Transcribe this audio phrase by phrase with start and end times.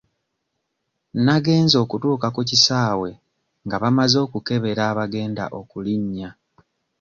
[1.25, 3.09] Nagenze okutuuka ku kisaawe
[3.65, 6.29] nga bamaze okukebera abagenda okulinnya.